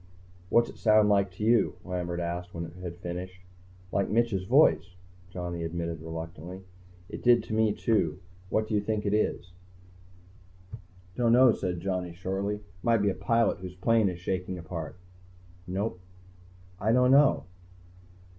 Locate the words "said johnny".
11.51-12.15